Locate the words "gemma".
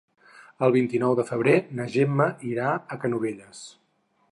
1.97-2.29